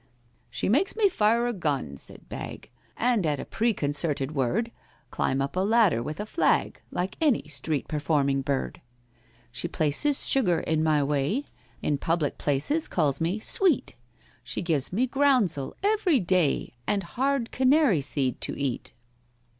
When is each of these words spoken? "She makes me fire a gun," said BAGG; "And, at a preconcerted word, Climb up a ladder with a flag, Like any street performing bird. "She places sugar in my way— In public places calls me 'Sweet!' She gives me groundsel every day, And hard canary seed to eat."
"She 0.49 0.67
makes 0.67 0.95
me 0.95 1.09
fire 1.09 1.45
a 1.45 1.53
gun," 1.53 1.95
said 1.95 2.27
BAGG; 2.27 2.71
"And, 2.97 3.23
at 3.23 3.39
a 3.39 3.45
preconcerted 3.45 4.31
word, 4.31 4.71
Climb 5.11 5.43
up 5.43 5.55
a 5.55 5.59
ladder 5.59 6.01
with 6.01 6.19
a 6.19 6.25
flag, 6.25 6.81
Like 6.89 7.17
any 7.21 7.47
street 7.47 7.87
performing 7.87 8.41
bird. 8.41 8.81
"She 9.51 9.67
places 9.67 10.25
sugar 10.27 10.61
in 10.61 10.81
my 10.83 11.03
way— 11.03 11.45
In 11.83 11.99
public 11.99 12.39
places 12.39 12.87
calls 12.87 13.21
me 13.21 13.39
'Sweet!' 13.39 13.95
She 14.43 14.63
gives 14.63 14.91
me 14.91 15.05
groundsel 15.05 15.75
every 15.83 16.19
day, 16.19 16.73
And 16.87 17.03
hard 17.03 17.51
canary 17.51 18.01
seed 18.01 18.41
to 18.41 18.57
eat." 18.59 18.93